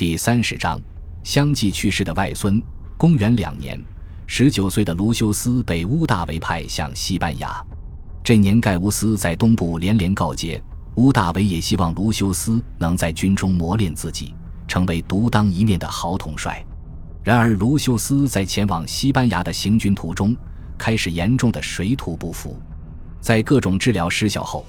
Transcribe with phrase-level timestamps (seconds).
[0.00, 0.80] 第三十章，
[1.22, 2.58] 相继去世的外孙。
[2.96, 3.78] 公元两年，
[4.26, 7.62] 十九岁的卢修斯被乌大维派向西班牙。
[8.24, 10.58] 这年，盖乌斯在东部连连告捷。
[10.94, 14.34] 乌大维也希望卢修斯能在军中磨练自己，
[14.66, 16.64] 成为独当一面的好统帅。
[17.22, 20.34] 然而，卢修斯在前往西班牙的行军途中，
[20.78, 22.58] 开始严重的水土不服。
[23.20, 24.64] 在各种治疗失效后，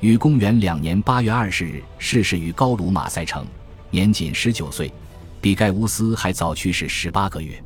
[0.00, 3.44] 于公元两年八月二十日逝世于高卢马赛城，
[3.90, 4.92] 年仅十九岁，
[5.40, 7.60] 比盖乌斯还早去世十八个月。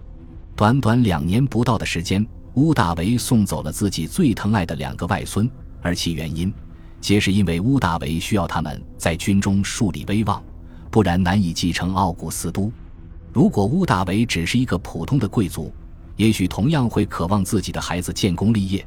[0.57, 5.51] 短短两年不到的时间，乌大维送走了自己最疼爱的两个外孙，
[5.83, 6.53] 而其原因，
[6.99, 10.43] 皆是因为乌大维需要他们在军中树立威望，
[10.91, 12.73] 不然难以继承奥古斯都。
[13.31, 15.71] 如果乌大维只是一个普通的贵族，
[16.17, 18.87] 也许同样会渴望自己的孩子建功立业。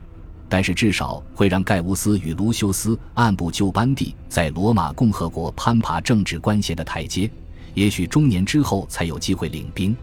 [0.50, 7.30] 但是至少会让盖乌斯与卢修斯按部就班地在罗马共和国攀爬政治官衔的台阶，
[7.74, 9.96] 也许中年之后才有机会领兵。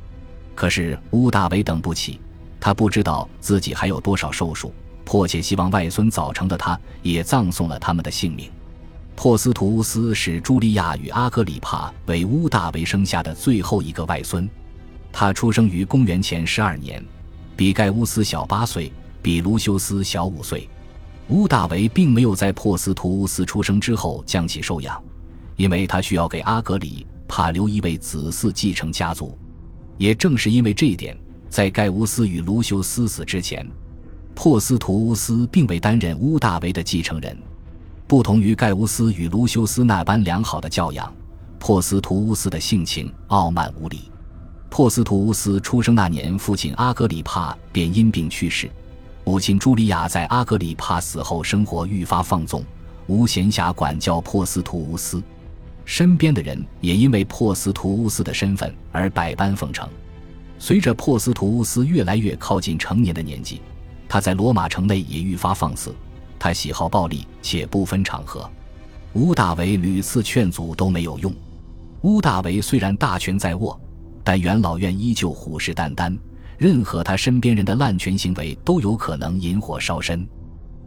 [0.55, 2.20] 可是乌大维等不起，
[2.61, 4.73] 他不知道自己还有多少寿数，
[5.05, 8.51] 迫切希望外孙早成的他，也葬送了他们的性命。
[9.17, 14.48] 珀斯图乌斯是茱莉亚与阿格里帕为乌大维生下的最后一个外孙，
[15.12, 17.03] 他出生于公元前十二年，
[17.56, 18.92] 比盖乌斯小八岁。
[19.25, 20.69] 比卢修斯小五岁，
[21.28, 25.03] 乌大维并没有在珀斯图乌斯出生之后将其收养，
[25.56, 29.34] 因为他需要给阿格里帕留一位子嗣继承家族。
[29.97, 31.17] 也正是因为这一点，
[31.48, 33.67] 在盖乌斯与卢修斯死之前，
[34.34, 37.34] 珀斯图乌斯并未担任乌大维的继承人。
[38.06, 41.11] 不同于盖乌斯与卢修斯那般良好的教养，
[41.58, 44.11] 珀斯图乌斯的性情傲慢无礼。
[44.69, 48.70] 珀斯图乌斯出生那年，父亲阿格里帕便因病去世。
[49.25, 52.62] 母亲茱莉亚在阿格里帕死后，生活愈发放纵，
[53.06, 55.22] 无闲暇管教珀斯图乌斯。
[55.86, 59.89] 身边的人也因为珀斯图乌斯的身份而百般奉承。
[60.58, 63.61] 随着珀斯图乌斯越来越靠近成年的年纪，
[64.08, 65.95] 他在罗马城内也愈发放肆。
[66.39, 68.48] 他喜好暴力，且不分场合。
[69.14, 71.33] 乌大维屡次劝阻都没有用。
[72.02, 73.79] 乌大维虽然大权在握，
[74.23, 76.14] 但元老院依旧虎视眈眈。
[76.57, 80.27] 任何他身边人的滥权行为都有可能引火烧身。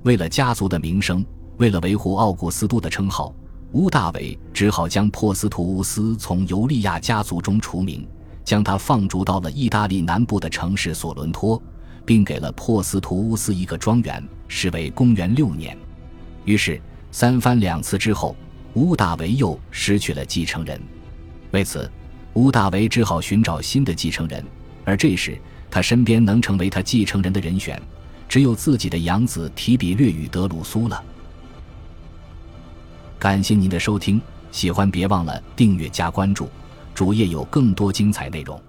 [0.04, 1.26] 为了家族的名声，
[1.58, 3.34] 为了维护奥古斯都的称号，
[3.74, 8.08] 乌大维只好将珀斯图乌斯从尤利亚家族中除名，
[8.46, 11.62] 将他放逐到了意大利南部的城市索伦托，
[12.06, 15.78] 并给了珀斯图乌斯一个庄园，是为公元六年。
[16.46, 16.80] 于是
[17.12, 18.36] 三番两次之后，
[18.76, 20.80] 乌大维又失去了继承人。
[21.52, 21.92] 为此，
[22.36, 24.42] 乌大维只好寻找新的继承人，
[24.86, 25.38] 而这时。
[25.78, 27.80] 他身边能成为他继承人的人选，
[28.28, 31.04] 只有自己的养子提比略与德鲁苏了。
[33.20, 34.20] 感谢您的收听，
[34.52, 36.50] 喜欢别忘了订阅加关注，
[36.96, 38.60] 主页有更多精彩内容。